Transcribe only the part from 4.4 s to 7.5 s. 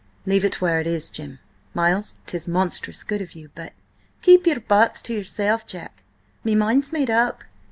your buts to yourself, Jack. Me mind's made up."